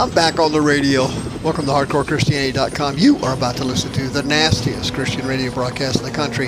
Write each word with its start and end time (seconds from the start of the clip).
I'm 0.00 0.08
back 0.12 0.38
on 0.38 0.50
the 0.50 0.62
radio. 0.62 1.02
Welcome 1.44 1.66
to 1.66 1.72
HardcoreChristianity.com. 1.72 2.96
You 2.96 3.18
are 3.18 3.34
about 3.34 3.58
to 3.58 3.66
listen 3.66 3.92
to 3.92 4.08
the 4.08 4.22
nastiest 4.22 4.94
Christian 4.94 5.26
radio 5.26 5.52
broadcast 5.52 5.98
in 5.98 6.04
the 6.04 6.10
country. 6.10 6.46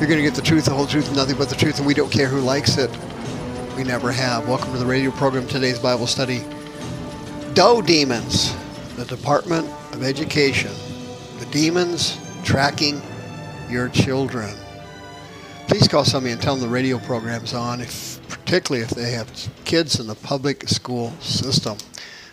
You're 0.00 0.08
going 0.08 0.16
to 0.16 0.22
get 0.22 0.34
the 0.34 0.40
truth, 0.40 0.64
the 0.64 0.70
whole 0.70 0.86
truth, 0.86 1.14
nothing 1.14 1.36
but 1.36 1.50
the 1.50 1.54
truth, 1.54 1.76
and 1.76 1.86
we 1.86 1.92
don't 1.92 2.10
care 2.10 2.28
who 2.28 2.40
likes 2.40 2.78
it. 2.78 2.90
We 3.76 3.84
never 3.84 4.10
have. 4.10 4.48
Welcome 4.48 4.72
to 4.72 4.78
the 4.78 4.86
radio 4.86 5.10
program, 5.10 5.46
today's 5.46 5.78
Bible 5.78 6.06
study. 6.06 6.42
Doe 7.52 7.82
Demons, 7.82 8.56
the 8.96 9.04
Department 9.04 9.68
of 9.92 10.02
Education. 10.02 10.72
The 11.40 11.46
demons 11.50 12.18
tracking 12.42 13.02
your 13.68 13.90
children. 13.90 14.56
Please 15.66 15.88
call 15.88 16.06
somebody 16.06 16.32
and 16.32 16.40
tell 16.40 16.54
them 16.54 16.66
the 16.66 16.74
radio 16.74 16.98
program's 17.00 17.52
on, 17.52 17.82
if, 17.82 18.18
particularly 18.30 18.82
if 18.82 18.88
they 18.88 19.10
have 19.10 19.30
kids 19.66 20.00
in 20.00 20.06
the 20.06 20.14
public 20.14 20.66
school 20.70 21.10
system. 21.20 21.76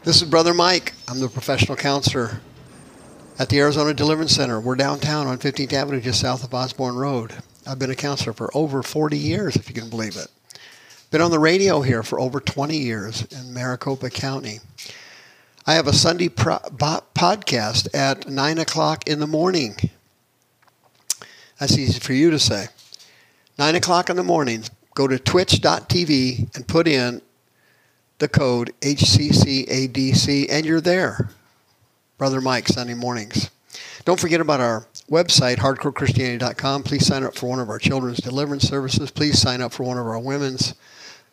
This 0.05 0.21
is 0.21 0.29
Brother 0.29 0.53
Mike. 0.53 0.93
I'm 1.07 1.19
the 1.19 1.27
professional 1.27 1.75
counselor 1.75 2.39
at 3.39 3.49
the 3.49 3.57
Arizona 3.57 3.91
Deliverance 3.91 4.35
Center. 4.35 4.59
We're 4.59 4.75
downtown 4.75 5.25
on 5.25 5.39
15th 5.39 5.73
Avenue, 5.73 5.99
just 5.99 6.21
south 6.21 6.43
of 6.43 6.53
Osborn 6.53 6.95
Road. 6.95 7.33
I've 7.65 7.79
been 7.79 7.89
a 7.89 7.95
counselor 7.95 8.33
for 8.33 8.55
over 8.55 8.83
40 8.83 9.17
years, 9.17 9.55
if 9.55 9.67
you 9.67 9.73
can 9.73 9.89
believe 9.89 10.15
it. 10.15 10.27
Been 11.09 11.21
on 11.21 11.31
the 11.31 11.39
radio 11.39 11.81
here 11.81 12.03
for 12.03 12.19
over 12.19 12.39
20 12.39 12.77
years 12.77 13.23
in 13.31 13.51
Maricopa 13.51 14.11
County. 14.11 14.59
I 15.65 15.73
have 15.73 15.87
a 15.87 15.93
Sunday 15.93 16.29
pro- 16.29 16.59
podcast 16.59 17.87
at 17.91 18.29
9 18.29 18.59
o'clock 18.59 19.07
in 19.09 19.19
the 19.19 19.25
morning. 19.25 19.75
That's 21.59 21.79
easy 21.79 21.99
for 21.99 22.13
you 22.13 22.29
to 22.29 22.37
say. 22.37 22.67
9 23.57 23.73
o'clock 23.73 24.11
in 24.11 24.17
the 24.17 24.23
morning, 24.23 24.65
go 24.93 25.07
to 25.07 25.17
twitch.tv 25.17 26.55
and 26.55 26.67
put 26.67 26.87
in 26.87 27.23
the 28.19 28.27
code 28.27 28.73
HCCADC, 28.81 30.47
and 30.49 30.65
you're 30.65 30.81
there. 30.81 31.29
Brother 32.17 32.41
Mike, 32.41 32.67
Sunday 32.67 32.93
mornings. 32.93 33.49
Don't 34.05 34.19
forget 34.19 34.39
about 34.39 34.61
our 34.61 34.87
website, 35.09 35.57
hardcorechristianity.com. 35.57 36.83
Please 36.83 37.05
sign 37.05 37.23
up 37.23 37.35
for 37.35 37.47
one 37.47 37.59
of 37.59 37.69
our 37.69 37.79
children's 37.79 38.19
deliverance 38.19 38.63
services. 38.63 39.11
Please 39.11 39.39
sign 39.39 39.61
up 39.61 39.73
for 39.73 39.83
one 39.83 39.97
of 39.97 40.05
our 40.05 40.19
women's 40.19 40.75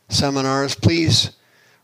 seminars. 0.08 0.74
Please 0.74 1.32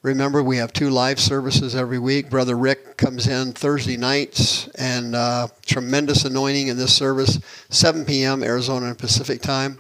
remember 0.03 0.43
we 0.43 0.57
have 0.57 0.73
two 0.73 0.91
live 0.91 1.21
services 1.21 1.77
every 1.77 1.99
week. 1.99 2.31
Brother 2.31 2.57
Rick 2.57 2.97
comes 2.97 3.27
in 3.27 3.53
Thursday 3.53 3.97
nights, 3.97 4.69
and 4.69 5.15
uh, 5.15 5.49
tremendous 5.65 6.25
anointing 6.25 6.69
in 6.69 6.77
this 6.77 6.95
service, 6.95 7.39
7 7.69 8.05
p.m. 8.05 8.43
Arizona 8.43 8.87
and 8.87 8.99
Pacific 8.99 9.41
time. 9.43 9.79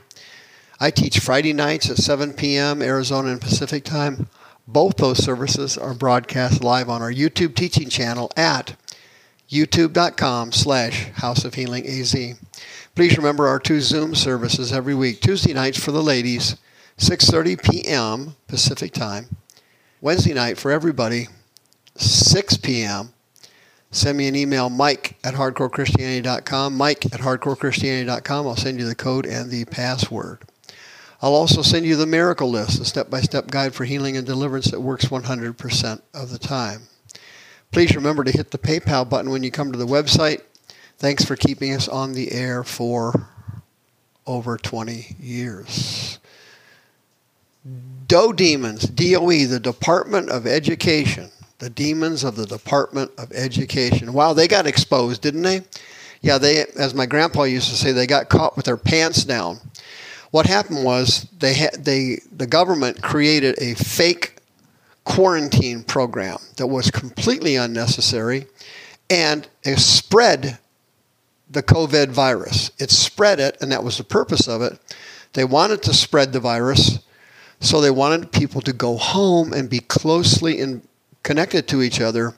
I 0.80 0.90
teach 0.90 1.18
Friday 1.18 1.52
nights 1.52 1.90
at 1.90 1.96
7 1.96 2.34
p.m. 2.34 2.82
Arizona 2.82 3.30
and 3.30 3.40
Pacific 3.40 3.82
time. 3.82 4.28
Both 4.70 4.98
those 4.98 5.24
services 5.24 5.78
are 5.78 5.94
broadcast 5.94 6.62
live 6.62 6.90
on 6.90 7.00
our 7.00 7.10
YouTube 7.10 7.54
teaching 7.54 7.88
channel 7.88 8.30
at 8.36 8.76
youtube.com 9.48 10.52
slash 10.52 11.06
House 11.12 11.46
of 11.46 11.54
Healing. 11.54 11.84
Please 12.94 13.16
remember 13.16 13.46
our 13.46 13.58
two 13.58 13.80
Zoom 13.80 14.14
services 14.14 14.70
every 14.70 14.94
week. 14.94 15.22
Tuesday 15.22 15.54
nights 15.54 15.82
for 15.82 15.90
the 15.90 16.02
ladies, 16.02 16.56
6.30 16.98 17.62
p.m. 17.62 18.34
Pacific 18.46 18.92
time. 18.92 19.34
Wednesday 20.02 20.34
night 20.34 20.58
for 20.58 20.70
everybody, 20.70 21.28
6 21.96 22.58
p.m. 22.58 23.14
Send 23.90 24.18
me 24.18 24.28
an 24.28 24.36
email, 24.36 24.68
mike 24.68 25.16
at 25.24 25.32
hardcorechristianity.com, 25.32 26.76
mike 26.76 27.06
at 27.06 27.20
hardcorechristianity.com. 27.22 28.46
I'll 28.46 28.54
send 28.54 28.78
you 28.78 28.86
the 28.86 28.94
code 28.94 29.24
and 29.24 29.50
the 29.50 29.64
password. 29.64 30.47
I'll 31.20 31.34
also 31.34 31.62
send 31.62 31.84
you 31.84 31.96
the 31.96 32.06
miracle 32.06 32.48
list, 32.48 32.80
a 32.80 32.84
step 32.84 33.10
by 33.10 33.20
step 33.20 33.48
guide 33.48 33.74
for 33.74 33.84
healing 33.84 34.16
and 34.16 34.24
deliverance 34.24 34.70
that 34.70 34.80
works 34.80 35.06
100% 35.06 36.02
of 36.14 36.30
the 36.30 36.38
time. 36.38 36.82
Please 37.72 37.96
remember 37.96 38.22
to 38.22 38.30
hit 38.30 38.52
the 38.52 38.58
PayPal 38.58 39.08
button 39.08 39.30
when 39.30 39.42
you 39.42 39.50
come 39.50 39.72
to 39.72 39.78
the 39.78 39.86
website. 39.86 40.42
Thanks 40.96 41.24
for 41.24 41.34
keeping 41.34 41.74
us 41.74 41.88
on 41.88 42.12
the 42.12 42.30
air 42.32 42.62
for 42.62 43.28
over 44.26 44.56
20 44.56 45.16
years. 45.18 46.20
Doe 48.06 48.32
Demons, 48.32 48.82
DOE, 48.82 49.46
the 49.46 49.60
Department 49.60 50.30
of 50.30 50.46
Education. 50.46 51.30
The 51.58 51.68
demons 51.68 52.22
of 52.22 52.36
the 52.36 52.46
Department 52.46 53.10
of 53.18 53.32
Education. 53.32 54.12
Wow, 54.12 54.34
they 54.34 54.46
got 54.46 54.68
exposed, 54.68 55.20
didn't 55.22 55.42
they? 55.42 55.62
Yeah, 56.22 56.38
they, 56.38 56.64
as 56.76 56.94
my 56.94 57.06
grandpa 57.06 57.42
used 57.42 57.68
to 57.70 57.76
say, 57.76 57.90
they 57.90 58.06
got 58.06 58.28
caught 58.28 58.56
with 58.56 58.66
their 58.66 58.76
pants 58.76 59.24
down 59.24 59.58
what 60.30 60.46
happened 60.46 60.84
was 60.84 61.26
they 61.38 61.54
had 61.54 61.84
they 61.84 62.20
the 62.30 62.46
government 62.46 63.02
created 63.02 63.60
a 63.60 63.74
fake 63.74 64.36
quarantine 65.04 65.82
program 65.82 66.38
that 66.56 66.66
was 66.66 66.90
completely 66.90 67.56
unnecessary 67.56 68.46
and 69.10 69.48
it 69.64 69.78
spread 69.78 70.58
the 71.50 71.62
COVID 71.62 72.08
virus. 72.08 72.70
It 72.78 72.90
spread 72.90 73.40
it, 73.40 73.56
and 73.60 73.72
that 73.72 73.84
was 73.84 73.96
the 73.96 74.04
purpose 74.04 74.46
of 74.46 74.62
it. 74.62 74.78
They 75.32 75.44
wanted 75.44 75.82
to 75.84 75.94
spread 75.94 76.32
the 76.32 76.40
virus, 76.40 76.98
so 77.60 77.80
they 77.80 77.90
wanted 77.90 78.32
people 78.32 78.60
to 78.62 78.72
go 78.72 78.96
home 78.96 79.52
and 79.52 79.70
be 79.70 79.80
closely 79.80 80.58
in, 80.58 80.82
connected 81.22 81.66
to 81.68 81.82
each 81.82 82.00
other. 82.00 82.34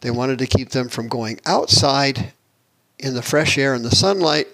They 0.00 0.10
wanted 0.10 0.38
to 0.40 0.46
keep 0.46 0.70
them 0.70 0.88
from 0.88 1.08
going 1.08 1.40
outside 1.46 2.32
in 2.98 3.14
the 3.14 3.22
fresh 3.22 3.56
air 3.56 3.74
and 3.74 3.84
the 3.84 3.94
sunlight, 3.94 4.48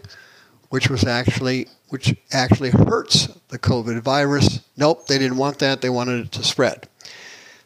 which 0.69 0.91
was 0.91 1.04
actually 1.04 1.69
which 1.89 2.15
actually 2.33 2.71
hurts 2.71 3.27
the 3.49 3.59
COVID 3.59 4.01
virus. 4.01 4.61
Nope, 4.77 5.07
they 5.07 5.19
didn't 5.19 5.37
want 5.37 5.59
that. 5.61 5.81
They 5.81 5.91
wanted 5.91 6.27
it 6.27 6.33
to 6.33 6.45
spread. 6.45 6.89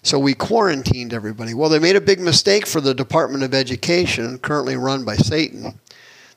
So 0.03 0.19
we 0.19 0.35
quarantined 0.35 1.13
everybody. 1.13 1.53
Well, 1.55 1.69
they 1.69 1.79
made 1.79 1.97
a 1.97 2.01
big 2.01 2.21
mistake 2.21 2.67
for 2.67 2.81
the 2.81 2.95
Department 2.95 3.45
of 3.45 3.55
Education, 3.55 4.39
currently 4.39 4.77
run 4.77 5.05
by 5.05 5.17
Satan. 5.17 5.79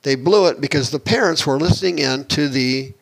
They 0.01 0.15
blew 0.15 0.47
it 0.47 0.59
because 0.59 0.91
the 0.91 0.99
parents 0.99 1.47
were 1.47 1.57
listening 1.57 1.99
in 1.99 2.25
to 2.25 2.49
the 2.49 2.93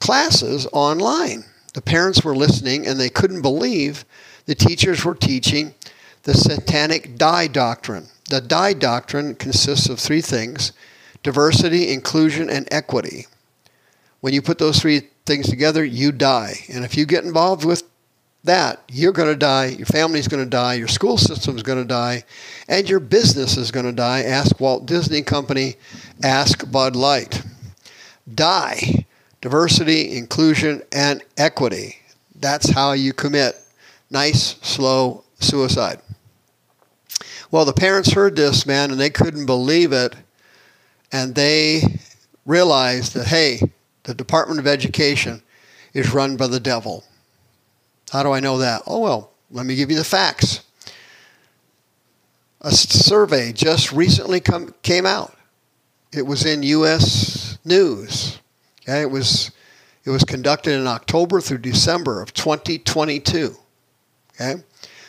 classes 0.00 0.68
online. 0.72 1.44
The 1.74 1.82
parents 1.82 2.22
were 2.24 2.36
listening 2.36 2.86
and 2.86 2.98
they 2.98 3.08
couldn't 3.08 3.42
believe 3.42 4.04
the 4.46 4.54
teachers 4.54 5.04
were 5.04 5.14
teaching 5.14 5.74
the 6.22 6.34
satanic 6.34 7.16
die 7.16 7.48
doctrine. 7.48 8.06
The 8.30 8.40
die 8.40 8.72
doctrine 8.72 9.34
consists 9.34 9.88
of 9.88 9.98
three 9.98 10.20
things 10.20 10.72
diversity, 11.24 11.92
inclusion, 11.92 12.48
and 12.48 12.68
equity. 12.70 13.26
When 14.20 14.34
you 14.34 14.42
put 14.42 14.58
those 14.58 14.80
three 14.80 15.02
things 15.26 15.48
together, 15.48 15.84
you 15.84 16.12
die. 16.12 16.54
And 16.68 16.84
if 16.84 16.96
you 16.96 17.06
get 17.06 17.24
involved 17.24 17.64
with 17.64 17.82
that, 18.44 18.82
you're 18.88 19.12
going 19.12 19.32
to 19.32 19.36
die, 19.38 19.66
your 19.66 19.86
family's 19.86 20.28
going 20.28 20.42
to 20.42 20.48
die, 20.48 20.74
your 20.74 20.88
school 20.88 21.18
system's 21.18 21.62
going 21.62 21.78
to 21.78 21.84
die, 21.84 22.24
and 22.68 22.88
your 22.88 23.00
business 23.00 23.56
is 23.56 23.70
going 23.70 23.86
to 23.86 23.92
die. 23.92 24.22
Ask 24.22 24.58
Walt 24.58 24.86
Disney 24.86 25.22
Company, 25.22 25.76
ask 26.22 26.70
Bud 26.70 26.96
Light. 26.96 27.42
Die. 28.34 29.06
Diversity, 29.40 30.16
inclusion, 30.16 30.82
and 30.90 31.22
equity. 31.36 31.96
That's 32.34 32.70
how 32.70 32.92
you 32.92 33.12
commit 33.12 33.54
nice, 34.10 34.56
slow 34.62 35.24
suicide. 35.38 36.00
Well, 37.50 37.64
the 37.64 37.72
parents 37.72 38.12
heard 38.12 38.34
this, 38.34 38.66
man, 38.66 38.90
and 38.90 39.00
they 39.00 39.10
couldn't 39.10 39.46
believe 39.46 39.92
it. 39.92 40.14
And 41.12 41.34
they 41.34 42.00
realized 42.44 43.14
that, 43.14 43.28
hey, 43.28 43.60
the 44.08 44.14
Department 44.14 44.58
of 44.58 44.66
Education 44.66 45.42
is 45.92 46.14
run 46.14 46.38
by 46.38 46.46
the 46.46 46.58
devil. 46.58 47.04
How 48.10 48.22
do 48.22 48.32
I 48.32 48.40
know 48.40 48.56
that? 48.56 48.80
Oh, 48.86 49.00
well, 49.00 49.32
let 49.50 49.66
me 49.66 49.76
give 49.76 49.90
you 49.90 49.98
the 49.98 50.02
facts. 50.02 50.64
A 52.62 52.72
survey 52.72 53.52
just 53.52 53.92
recently 53.92 54.40
come, 54.40 54.74
came 54.80 55.04
out. 55.04 55.36
It 56.10 56.22
was 56.22 56.46
in 56.46 56.62
U.S. 56.62 57.58
News. 57.66 58.38
Okay? 58.80 59.02
It, 59.02 59.10
was, 59.10 59.50
it 60.06 60.10
was 60.10 60.24
conducted 60.24 60.72
in 60.72 60.86
October 60.86 61.42
through 61.42 61.58
December 61.58 62.22
of 62.22 62.32
2022. 62.32 63.54
Okay? 64.34 64.62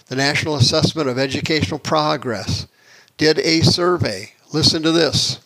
The 0.07 0.15
National 0.17 0.55
Assessment 0.55 1.07
of 1.07 1.17
Educational 1.17 1.79
Progress 1.79 2.67
did 3.15 3.39
a 3.39 3.61
survey. 3.61 4.33
Listen 4.51 4.83
to 4.83 4.91
this. 4.91 5.39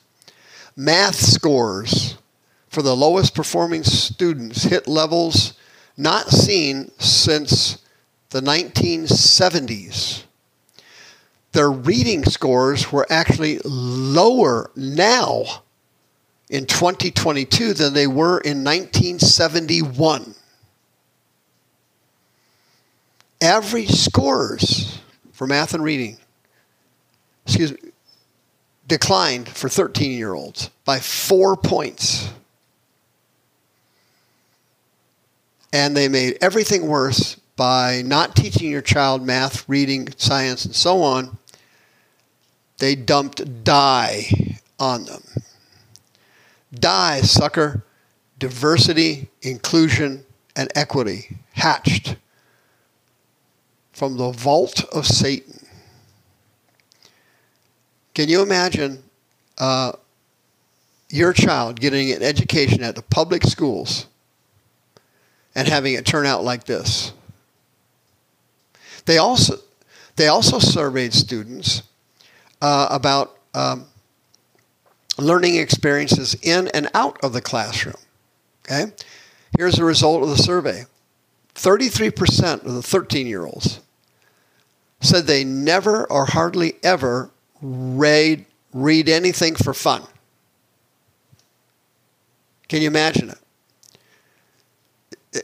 Math 0.75 1.17
scores 1.17 2.17
for 2.73 2.81
the 2.81 2.95
lowest 2.95 3.35
performing 3.35 3.83
students 3.83 4.63
hit 4.63 4.87
levels 4.87 5.53
not 5.95 6.29
seen 6.29 6.89
since 6.97 7.77
the 8.31 8.41
1970s. 8.41 10.23
their 11.51 11.71
reading 11.71 12.25
scores 12.25 12.91
were 12.91 13.05
actually 13.11 13.59
lower 13.63 14.71
now 14.75 15.43
in 16.49 16.65
2022 16.65 17.73
than 17.73 17.93
they 17.93 18.07
were 18.07 18.39
in 18.39 18.63
1971. 18.63 20.33
Average 23.39 23.91
scores 23.91 24.99
for 25.31 25.45
math 25.45 25.75
and 25.75 25.83
reading, 25.83 26.17
excuse 27.45 27.71
me, 27.71 27.91
declined 28.87 29.47
for 29.47 29.69
13 29.69 30.11
year 30.17 30.33
olds 30.33 30.71
by 30.85 30.99
four 30.99 31.55
points. 31.55 32.33
And 35.73 35.97
they 35.97 36.07
made 36.07 36.37
everything 36.39 36.87
worse 36.87 37.35
by 37.55 38.03
not 38.05 38.35
teaching 38.35 38.69
your 38.69 38.81
child 38.81 39.25
math, 39.25 39.67
reading, 39.67 40.07
science, 40.17 40.65
and 40.65 40.75
so 40.75 41.01
on. 41.01 41.37
They 42.77 42.95
dumped 42.95 43.63
die 43.63 44.27
on 44.79 45.05
them. 45.05 45.23
Die, 46.73 47.21
sucker. 47.21 47.83
Diversity, 48.37 49.29
inclusion, 49.41 50.25
and 50.55 50.71
equity 50.75 51.37
hatched 51.53 52.17
from 53.93 54.17
the 54.17 54.31
vault 54.31 54.83
of 54.91 55.07
Satan. 55.07 55.65
Can 58.13 58.29
you 58.29 58.41
imagine 58.41 59.03
uh, 59.57 59.93
your 61.09 61.33
child 61.33 61.79
getting 61.79 62.11
an 62.11 62.21
education 62.21 62.83
at 62.83 62.95
the 62.95 63.01
public 63.01 63.43
schools 63.43 64.07
and 65.55 65.67
having 65.67 65.93
it 65.93 66.05
turn 66.05 66.25
out 66.25 66.43
like 66.43 66.65
this? 66.65 67.13
They 69.05 69.17
also, 69.17 69.57
they 70.15 70.27
also 70.27 70.59
surveyed 70.59 71.13
students 71.13 71.83
uh, 72.61 72.87
about 72.89 73.37
um, 73.53 73.85
learning 75.17 75.55
experiences 75.55 76.35
in 76.41 76.69
and 76.69 76.89
out 76.93 77.17
of 77.23 77.33
the 77.33 77.41
classroom. 77.41 77.95
Okay? 78.65 78.91
Here's 79.57 79.75
the 79.75 79.83
result 79.83 80.23
of 80.23 80.29
the 80.29 80.37
survey 80.37 80.85
33% 81.55 82.65
of 82.65 82.73
the 82.73 82.81
13 82.81 83.27
year 83.27 83.45
olds 83.45 83.79
said 85.01 85.25
they 85.25 85.43
never 85.43 86.09
or 86.09 86.25
hardly 86.25 86.75
ever 86.81 87.29
read, 87.61 88.45
read 88.73 89.09
anything 89.09 89.55
for 89.55 89.73
fun. 89.73 90.01
Can 92.69 92.81
you 92.81 92.87
imagine 92.87 93.29
it? 93.29 93.37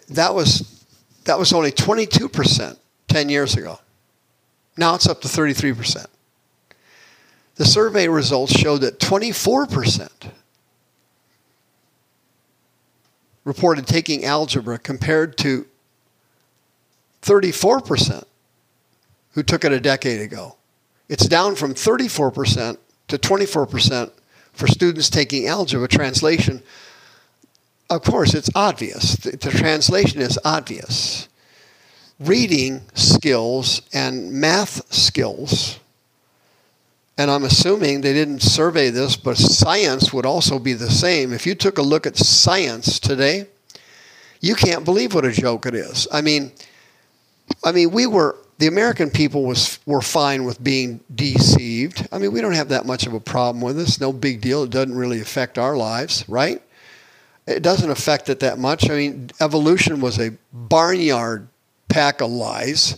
That 0.10 0.34
was, 0.34 0.86
that 1.26 1.38
was 1.40 1.54
only 1.54 1.72
22% 1.72 2.78
10 3.08 3.30
years 3.30 3.56
ago. 3.56 3.80
Now 4.78 4.96
it's 4.96 5.08
up 5.08 5.22
to 5.22 5.28
33%. 5.28 6.06
The 7.56 7.66
survey 7.66 8.08
results 8.08 8.58
showed 8.58 8.82
that 8.82 9.00
24% 9.00 10.10
reported 13.44 13.88
taking 13.88 14.24
algebra 14.24 14.78
compared 14.78 15.38
to 15.40 15.66
34% 17.22 18.24
who 19.34 19.44
took 19.44 19.66
it 19.66 19.72
a 19.72 19.80
decade 19.80 20.22
ago. 20.22 20.56
It's 21.10 21.28
down 21.28 21.56
from 21.56 21.74
34% 21.74 22.78
to 23.08 23.18
24% 23.18 24.12
for 24.54 24.68
students 24.68 25.10
taking 25.10 25.48
algebra 25.48 25.88
translation. 25.88 26.62
Of 27.90 28.04
course, 28.04 28.34
it's 28.34 28.50
obvious. 28.54 29.16
The, 29.16 29.32
the 29.32 29.52
translation 29.52 30.22
is 30.22 30.38
obvious. 30.46 31.28
Reading 32.20 32.82
skills 32.94 33.82
and 33.94 34.32
math 34.32 34.94
skills 34.94 35.80
and 37.20 37.30
I'm 37.30 37.44
assuming 37.44 38.00
they 38.00 38.14
didn't 38.14 38.42
survey 38.42 38.92
this, 38.92 39.18
but 39.18 39.36
science 39.36 40.14
would 40.14 40.26
also 40.26 40.58
be 40.58 40.72
the 40.72 40.90
same. 40.90 41.34
If 41.34 41.46
you 41.46 41.54
took 41.54 41.78
a 41.78 41.82
look 41.82 42.08
at 42.08 42.16
science 42.16 42.98
today, 42.98 43.46
you 44.40 44.56
can't 44.56 44.86
believe 44.86 45.14
what 45.14 45.26
a 45.26 45.32
joke 45.34 45.66
it 45.66 45.76
is. 45.76 46.08
I 46.14 46.22
mean, 46.22 46.54
I 47.66 47.74
mean, 47.74 47.92
we 47.92 48.08
were 48.08 48.38
the 48.60 48.68
American 48.68 49.10
people 49.10 49.44
was 49.44 49.80
were 49.86 50.02
fine 50.02 50.46
with 50.46 50.64
being 50.64 51.02
deceived. 51.14 52.08
I 52.14 52.20
mean, 52.20 52.32
we 52.32 52.40
don't 52.40 52.54
have 52.54 52.70
that 52.70 52.86
much 52.86 53.06
of 53.06 53.14
a 53.14 53.20
problem 53.20 53.60
with 53.60 53.76
this. 53.76 54.00
No 54.00 54.14
big 54.14 54.40
deal. 54.40 54.64
It 54.64 54.70
doesn't 54.70 54.96
really 54.96 55.20
affect 55.20 55.58
our 55.58 55.76
lives, 55.76 56.24
right? 56.30 56.62
It 57.50 57.64
doesn't 57.64 57.90
affect 57.90 58.30
it 58.30 58.40
that 58.42 58.60
much. 58.60 58.90
I 58.90 58.96
mean, 58.96 59.32
evolution 59.40 60.02
was 60.02 60.20
a 60.20 60.32
barnyard 60.54 61.48
pack 61.88 62.22
of 62.22 62.30
lies 62.30 62.98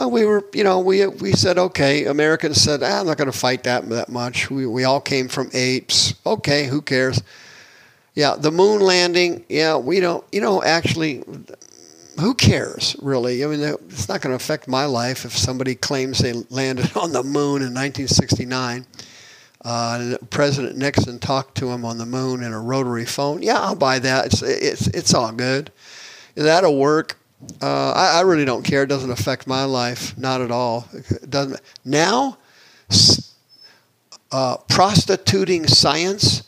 uh, 0.00 0.08
we 0.08 0.24
were, 0.24 0.44
you 0.52 0.64
know, 0.64 0.80
we, 0.80 1.06
we 1.06 1.32
said, 1.32 1.56
okay, 1.56 2.06
Americans 2.06 2.60
said, 2.60 2.82
ah, 2.82 3.00
I'm 3.00 3.06
not 3.06 3.16
going 3.16 3.30
to 3.30 3.38
fight 3.38 3.62
that 3.64 3.88
that 3.90 4.08
much. 4.08 4.50
We, 4.50 4.66
we 4.66 4.84
all 4.84 5.00
came 5.00 5.28
from 5.28 5.50
apes. 5.52 6.14
Okay, 6.26 6.66
who 6.66 6.82
cares? 6.82 7.22
Yeah, 8.14 8.34
the 8.36 8.50
moon 8.50 8.80
landing, 8.80 9.44
yeah, 9.48 9.76
we 9.76 10.00
don't, 10.00 10.24
you 10.32 10.40
know, 10.40 10.62
actually, 10.62 11.22
who 12.20 12.34
cares, 12.34 12.96
really? 13.02 13.44
I 13.44 13.48
mean, 13.48 13.60
it's 13.60 14.08
not 14.08 14.20
going 14.20 14.30
to 14.30 14.36
affect 14.36 14.66
my 14.66 14.84
life 14.84 15.24
if 15.24 15.36
somebody 15.36 15.74
claims 15.74 16.18
they 16.18 16.32
landed 16.50 16.96
on 16.96 17.12
the 17.12 17.22
moon 17.22 17.62
in 17.62 17.72
1969. 17.72 18.86
Uh, 19.64 20.16
President 20.28 20.76
Nixon 20.76 21.18
talked 21.18 21.56
to 21.56 21.70
him 21.70 21.84
on 21.84 21.96
the 21.96 22.04
moon 22.04 22.42
in 22.42 22.52
a 22.52 22.60
rotary 22.60 23.06
phone. 23.06 23.42
Yeah, 23.42 23.58
I'll 23.58 23.74
buy 23.74 23.98
that. 23.98 24.26
It's, 24.26 24.42
it's, 24.42 24.86
it's 24.88 25.14
all 25.14 25.32
good. 25.32 25.72
That'll 26.34 26.76
work. 26.76 27.16
Uh, 27.62 27.92
I, 27.92 28.18
I, 28.18 28.20
really 28.22 28.44
don't 28.44 28.62
care. 28.62 28.82
It 28.82 28.88
doesn't 28.88 29.10
affect 29.10 29.46
my 29.46 29.64
life, 29.64 30.16
not 30.18 30.40
at 30.40 30.50
all. 30.50 30.86
It 30.92 31.30
doesn't. 31.30 31.60
Now, 31.84 32.38
uh, 34.32 34.56
prostituting 34.68 35.66
science, 35.66 36.42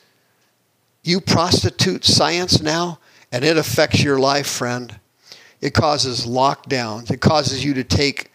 you 1.02 1.20
prostitute 1.20 2.04
science 2.04 2.60
now, 2.60 2.98
and 3.30 3.44
it 3.44 3.56
affects 3.56 4.02
your 4.02 4.18
life, 4.18 4.46
friend. 4.46 4.98
It 5.60 5.74
causes 5.74 6.26
lockdowns. 6.26 7.10
It 7.10 7.20
causes 7.20 7.64
you 7.64 7.74
to 7.74 7.84
take 7.84 8.30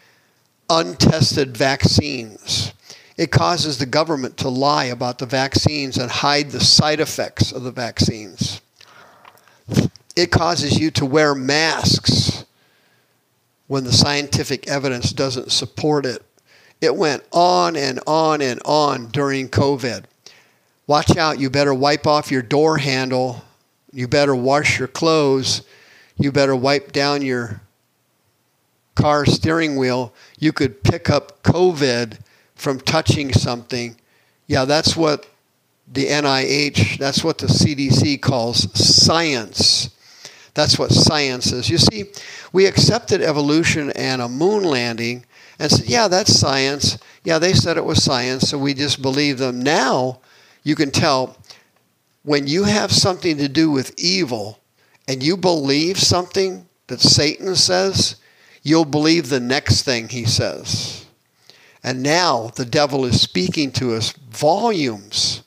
untested 0.70 1.56
vaccines. 1.56 2.74
It 3.22 3.30
causes 3.30 3.78
the 3.78 3.86
government 3.86 4.38
to 4.38 4.50
lie 4.50 4.86
about 4.86 5.20
the 5.20 5.28
vaccines 5.28 6.00
and 6.00 6.10
hide 6.10 6.50
the 6.50 6.60
side 6.60 7.00
effects 7.00 7.52
of 7.52 7.62
the 7.62 7.72
vaccines. 7.72 8.62
It 10.16 10.32
causes 10.32 10.80
you 10.80 10.90
to 10.90 11.06
wear 11.06 11.36
masks 11.36 12.46
when 13.68 13.84
the 13.84 13.94
scientific 13.94 14.68
evidence 14.68 15.14
doesn't 15.14 15.52
support 15.52 16.04
it. 16.04 16.26
It 16.82 16.96
went 16.96 17.22
on 17.32 17.76
and 17.76 18.00
on 18.08 18.42
and 18.42 18.60
on 18.66 19.10
during 19.10 19.50
COVID. 19.50 20.06
Watch 20.88 21.16
out, 21.16 21.38
you 21.38 21.52
better 21.52 21.76
wipe 21.76 22.08
off 22.08 22.32
your 22.32 22.42
door 22.42 22.80
handle. 22.80 23.44
You 23.94 24.08
better 24.08 24.36
wash 24.36 24.80
your 24.80 24.88
clothes. 24.88 25.62
You 26.18 26.32
better 26.32 26.56
wipe 26.56 26.92
down 26.92 27.22
your 27.22 27.62
car 28.96 29.28
steering 29.28 29.76
wheel. 29.76 30.12
You 30.40 30.52
could 30.52 30.84
pick 30.84 31.08
up 31.08 31.44
COVID 31.44 32.18
from 32.62 32.80
touching 32.80 33.34
something. 33.34 33.98
Yeah, 34.46 34.66
that's 34.66 34.96
what 34.96 35.26
the 35.92 36.06
NIH, 36.06 37.00
that's 37.00 37.24
what 37.24 37.40
the 37.40 37.48
CDC 37.48 38.22
calls 38.22 38.72
science. 38.80 39.90
That's 40.54 40.78
what 40.78 40.92
science 40.92 41.52
is. 41.54 41.72
You 41.72 41.80
see, 41.80 42.12
we 42.54 42.68
accepted 42.68 43.24
evolution 43.24 43.90
and 43.94 44.22
a 44.22 44.30
moon 44.30 44.64
landing 44.64 45.26
and 45.58 45.72
said, 45.72 45.88
yeah, 45.88 46.08
that's 46.08 46.38
science. 46.38 47.00
Yeah, 47.24 47.40
they 47.40 47.54
said 47.54 47.78
it 47.78 47.86
was 47.86 48.04
science, 48.04 48.50
so 48.50 48.60
we 48.60 48.76
just 48.76 49.02
believe 49.02 49.40
them. 49.40 49.64
Now, 49.64 50.20
you 50.62 50.76
can 50.76 50.92
tell 50.92 51.38
when 52.22 52.46
you 52.46 52.66
have 52.66 52.92
something 52.92 53.38
to 53.38 53.50
do 53.50 53.72
with 53.72 53.92
evil 53.98 54.60
and 55.08 55.24
you 55.24 55.36
believe 55.36 55.98
something 55.98 56.68
that 56.88 57.02
Satan 57.02 57.56
says, 57.56 58.18
you'll 58.62 58.86
believe 58.86 59.30
the 59.30 59.40
next 59.40 59.82
thing 59.82 60.10
he 60.10 60.26
says. 60.26 61.01
And 61.84 62.04
now 62.04 62.52
the 62.56 62.66
devil 62.66 63.06
is 63.06 63.20
speaking 63.20 63.72
to 63.74 63.96
us 63.96 64.14
volumes, 64.30 65.44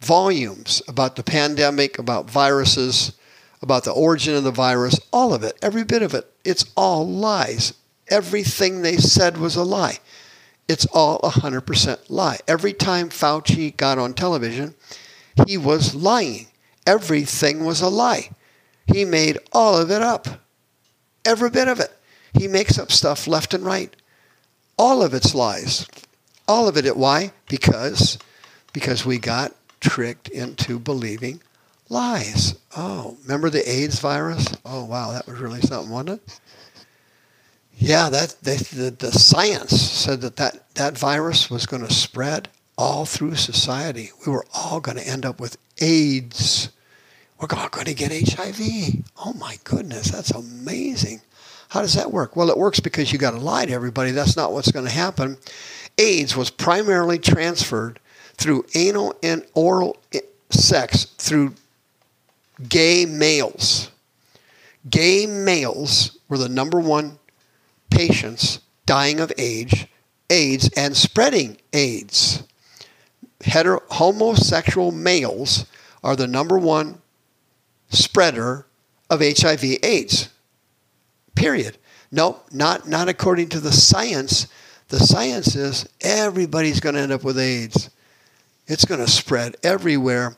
volumes 0.00 0.82
about 0.88 1.16
the 1.16 1.22
pandemic, 1.22 1.98
about 1.98 2.30
viruses, 2.30 3.12
about 3.60 3.84
the 3.84 3.92
origin 3.92 4.34
of 4.34 4.44
the 4.44 4.50
virus, 4.50 4.98
all 5.12 5.34
of 5.34 5.42
it, 5.42 5.58
every 5.60 5.84
bit 5.84 6.02
of 6.02 6.14
it, 6.14 6.32
it's 6.44 6.64
all 6.76 7.06
lies. 7.06 7.74
Everything 8.08 8.82
they 8.82 8.96
said 8.96 9.36
was 9.36 9.56
a 9.56 9.64
lie. 9.64 9.98
It's 10.68 10.86
all 10.86 11.18
100% 11.20 11.98
lie. 12.08 12.38
Every 12.46 12.72
time 12.72 13.08
Fauci 13.08 13.76
got 13.76 13.98
on 13.98 14.14
television, 14.14 14.74
he 15.46 15.56
was 15.56 15.94
lying. 15.94 16.48
Everything 16.86 17.64
was 17.64 17.80
a 17.80 17.88
lie. 17.88 18.30
He 18.86 19.04
made 19.04 19.38
all 19.52 19.76
of 19.76 19.90
it 19.90 20.02
up. 20.02 20.26
Every 21.24 21.50
bit 21.50 21.68
of 21.68 21.80
it. 21.80 21.92
He 22.32 22.48
makes 22.48 22.78
up 22.78 22.92
stuff 22.92 23.26
left 23.26 23.52
and 23.54 23.64
right. 23.64 23.94
All 24.78 25.02
of 25.02 25.12
it's 25.12 25.34
lies. 25.34 25.86
All 26.46 26.68
of 26.68 26.76
it. 26.76 26.96
Why? 26.96 27.32
Because 27.48 28.18
because 28.72 29.04
we 29.04 29.18
got 29.18 29.54
tricked 29.80 30.28
into 30.28 30.78
believing 30.78 31.40
lies. 31.88 32.58
Oh, 32.76 33.16
remember 33.22 33.50
the 33.50 33.68
AIDS 33.68 34.00
virus? 34.00 34.46
Oh, 34.64 34.84
wow, 34.84 35.12
that 35.12 35.26
was 35.26 35.38
really 35.38 35.60
something, 35.60 35.90
wasn't 35.90 36.20
it? 36.20 36.40
Yeah, 37.76 38.08
that 38.08 38.36
they, 38.42 38.56
the, 38.56 38.90
the 38.90 39.12
science 39.12 39.80
said 39.80 40.20
that, 40.22 40.36
that 40.36 40.74
that 40.74 40.98
virus 40.98 41.48
was 41.48 41.66
going 41.66 41.86
to 41.86 41.92
spread 41.92 42.48
all 42.76 43.04
through 43.04 43.36
society. 43.36 44.10
We 44.26 44.32
were 44.32 44.46
all 44.52 44.80
going 44.80 44.98
to 44.98 45.06
end 45.06 45.24
up 45.24 45.40
with 45.40 45.56
AIDS. 45.80 46.70
We're 47.40 47.56
all 47.56 47.68
going 47.68 47.86
to 47.86 47.94
get 47.94 48.10
HIV. 48.10 49.04
Oh 49.16 49.32
my 49.34 49.58
goodness, 49.62 50.10
that's 50.10 50.32
amazing. 50.32 51.20
How 51.68 51.82
does 51.82 51.94
that 51.94 52.12
work? 52.12 52.34
Well, 52.34 52.50
it 52.50 52.56
works 52.56 52.80
because 52.80 53.12
you 53.12 53.18
got 53.18 53.32
to 53.32 53.38
lie 53.38 53.66
to 53.66 53.72
everybody. 53.72 54.10
That's 54.10 54.36
not 54.36 54.52
what's 54.52 54.72
going 54.72 54.86
to 54.86 54.90
happen. 54.90 55.36
AIDS 55.98 56.36
was 56.36 56.50
primarily 56.50 57.18
transferred 57.18 58.00
through 58.34 58.64
anal 58.74 59.14
and 59.22 59.44
oral 59.54 59.96
eh, 60.12 60.20
sex 60.50 61.04
through 61.18 61.54
gay 62.68 63.04
males. 63.04 63.90
Gay 64.88 65.26
males 65.26 66.18
were 66.28 66.38
the 66.38 66.48
number 66.48 66.80
one 66.80 67.18
patients 67.90 68.60
dying 68.86 69.20
of 69.20 69.32
AIDS, 69.36 69.86
AIDS 70.30 70.70
and 70.76 70.96
spreading 70.96 71.58
AIDS. 71.72 72.42
Hetero, 73.44 73.82
homosexual 73.90 74.92
males 74.92 75.66
are 76.02 76.16
the 76.16 76.26
number 76.26 76.58
one 76.58 77.00
spreader 77.90 78.66
of 79.10 79.20
HIV 79.20 79.78
AIDS. 79.82 80.30
Period. 81.38 81.78
No, 82.10 82.40
not, 82.50 82.88
not 82.88 83.08
according 83.08 83.50
to 83.50 83.60
the 83.60 83.70
science. 83.70 84.48
The 84.88 84.98
science 84.98 85.54
is 85.54 85.88
everybody's 86.00 86.80
going 86.80 86.96
to 86.96 87.00
end 87.00 87.12
up 87.12 87.22
with 87.22 87.38
AIDS. 87.38 87.90
It's 88.66 88.84
going 88.84 89.00
to 89.00 89.10
spread 89.10 89.54
everywhere. 89.62 90.36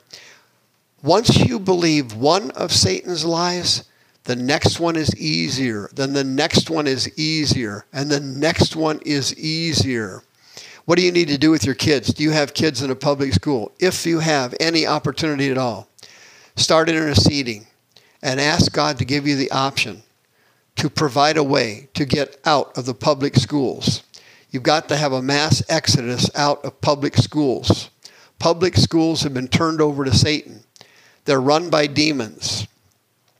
Once 1.01 1.35
you 1.39 1.57
believe 1.57 2.13
one 2.13 2.51
of 2.51 2.71
Satan's 2.71 3.25
lies, 3.25 3.85
the 4.25 4.35
next 4.35 4.79
one 4.79 4.95
is 4.95 5.15
easier. 5.19 5.89
Then 5.95 6.13
the 6.13 6.23
next 6.23 6.69
one 6.69 6.85
is 6.85 7.17
easier. 7.17 7.83
And 7.91 8.11
the 8.11 8.19
next 8.19 8.75
one 8.75 8.99
is 9.03 9.35
easier. 9.39 10.21
What 10.85 10.99
do 10.99 11.03
you 11.03 11.11
need 11.11 11.29
to 11.29 11.37
do 11.39 11.49
with 11.49 11.65
your 11.65 11.73
kids? 11.73 12.13
Do 12.13 12.21
you 12.21 12.29
have 12.29 12.53
kids 12.53 12.83
in 12.83 12.91
a 12.91 12.95
public 12.95 13.33
school? 13.33 13.71
If 13.79 14.05
you 14.05 14.19
have 14.19 14.53
any 14.59 14.85
opportunity 14.85 15.49
at 15.49 15.57
all, 15.57 15.87
start 16.55 16.89
interceding 16.89 17.65
and 18.21 18.39
ask 18.39 18.71
God 18.71 18.99
to 18.99 19.05
give 19.05 19.25
you 19.25 19.35
the 19.35 19.49
option 19.49 20.03
to 20.81 20.89
provide 20.89 21.37
a 21.37 21.43
way 21.43 21.87
to 21.93 22.05
get 22.05 22.41
out 22.43 22.75
of 22.75 22.87
the 22.87 22.93
public 22.95 23.35
schools. 23.35 24.01
You've 24.49 24.63
got 24.63 24.89
to 24.89 24.97
have 24.97 25.13
a 25.13 25.21
mass 25.21 25.61
exodus 25.69 26.27
out 26.35 26.65
of 26.65 26.81
public 26.81 27.17
schools. 27.17 27.91
Public 28.39 28.75
schools 28.75 29.21
have 29.21 29.31
been 29.31 29.47
turned 29.47 29.79
over 29.79 30.03
to 30.03 30.11
Satan. 30.11 30.63
They're 31.25 31.39
run 31.39 31.69
by 31.69 31.85
demons. 31.85 32.67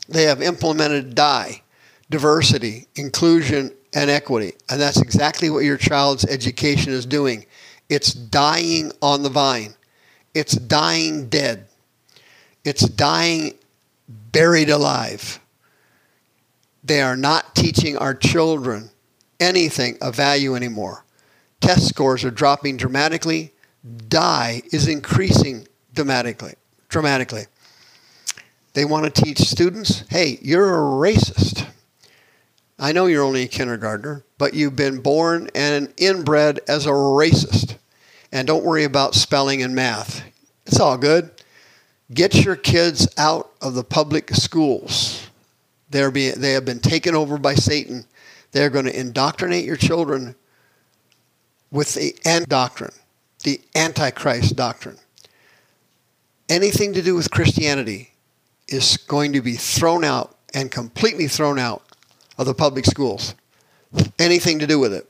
They 0.08 0.26
have 0.26 0.40
implemented 0.44 1.16
die, 1.16 1.64
diversity, 2.12 2.86
inclusion, 2.96 3.72
and 3.92 4.12
equity. 4.12 4.54
And 4.70 4.80
that's 4.80 5.02
exactly 5.02 5.50
what 5.50 5.66
your 5.66 5.78
child's 5.78 6.26
education 6.26 6.94
is 6.94 7.08
doing. 7.08 7.48
It's 7.90 8.14
dying 8.14 8.92
on 9.02 9.24
the 9.24 9.30
vine. 9.30 9.74
It's 10.36 10.54
dying 10.54 11.28
dead. 11.28 11.66
It's 12.64 12.88
dying 12.88 13.56
buried 14.32 14.70
alive. 14.70 15.41
They 16.84 17.02
are 17.02 17.16
not 17.16 17.56
teaching 17.56 17.98
our 17.98 18.14
children 18.14 18.90
anything 19.40 19.98
of 20.02 20.16
value 20.16 20.56
anymore. 20.56 21.06
Test 21.60 21.88
scores 21.88 22.24
are 22.24 22.32
dropping 22.32 22.78
dramatically. 22.78 23.54
Die 24.08 24.62
is 24.72 24.88
increasing 24.88 25.68
dramatically. 25.94 26.54
Dramatically. 26.90 27.46
They 28.74 28.86
want 28.86 29.14
to 29.14 29.22
teach 29.22 29.40
students, 29.40 30.04
hey, 30.10 30.40
you're 30.42 30.74
a 30.74 30.82
racist. 30.82 31.68
I 32.80 32.94
know 32.94 33.06
you're 33.06 33.24
only 33.24 33.44
a 33.44 33.48
kindergartner, 33.48 34.24
but 34.38 34.54
you've 34.54 34.76
been 34.76 35.02
born 35.02 35.50
and 35.54 35.94
inbred 35.98 36.62
as 36.68 36.86
a 36.86 36.92
racist. 36.92 37.78
And 38.32 38.48
don't 38.48 38.64
worry 38.64 38.86
about 38.86 39.14
spelling 39.14 39.62
and 39.62 39.76
math. 39.76 40.24
It's 40.66 40.80
all 40.80 40.98
good. 40.98 41.30
Get 42.14 42.44
your 42.44 42.56
kids 42.56 43.08
out 43.18 43.52
of 43.62 43.76
the 43.76 43.84
public 43.84 44.32
schools. 44.32 45.21
They're 45.92 46.10
they 46.10 46.54
have 46.54 46.66
been 46.66 46.80
taken 46.80 47.16
over 47.16 47.38
by 47.38 47.56
Satan. 47.56 48.06
They're 48.52 48.70
going 48.70 48.86
to 48.86 48.98
indoctrinate 48.98 49.66
your 49.66 49.76
children 49.76 50.36
with 51.70 51.94
the 51.94 52.16
end 52.26 52.48
doctrine, 52.48 52.94
the 53.44 53.62
Antichrist 53.76 54.56
doctrine. 54.56 54.98
Anything 56.50 56.94
to 56.94 57.02
do 57.02 57.16
with 57.16 57.32
Christianity 57.32 58.14
is 58.68 58.98
going 58.98 59.34
to 59.34 59.42
be 59.42 59.54
thrown 59.54 60.04
out 60.04 60.38
and 60.54 60.72
completely 60.72 61.28
thrown 61.28 61.60
out 61.60 61.84
of 62.38 62.46
the 62.46 62.54
public 62.54 62.86
schools. 62.86 63.36
Anything 64.18 64.60
to 64.60 64.68
do 64.68 64.80
with 64.80 64.94
it. 64.94 65.10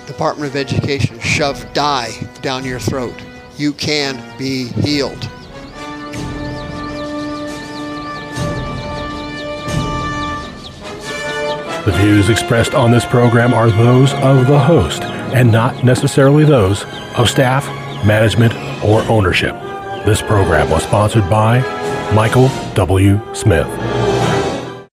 Department 0.10 0.50
of 0.50 0.56
Education 0.56 1.20
shove 1.20 1.72
die 1.74 2.12
down 2.42 2.66
your 2.66 2.80
throat. 2.80 3.14
You 3.58 3.74
can 3.74 4.16
be 4.38 4.70
healed. 4.70 5.22
The 11.86 11.96
views 11.98 12.30
expressed 12.30 12.74
on 12.74 12.92
this 12.92 13.06
program 13.06 13.54
are 13.54 13.70
those 13.70 14.14
of 14.16 14.48
the 14.48 14.60
host 14.60 15.04
and 15.04 15.52
not 15.52 15.84
necessarily 15.84 16.44
those 16.44 16.86
of 17.16 17.30
staff, 17.30 17.66
management, 18.04 18.54
or 18.84 19.02
ownership. 19.04 19.54
This 20.06 20.22
program 20.22 20.70
was 20.72 20.84
sponsored 20.84 21.30
by 21.30 21.60
Michael 22.14 22.50
W. 22.74 23.22
Smith. 23.36 23.68